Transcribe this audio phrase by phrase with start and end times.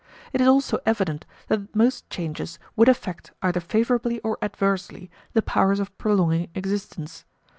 [0.33, 5.79] It is also evident that most changes would affect, either favourably or adversely, the powers
[5.79, 7.23] of prolonging existence.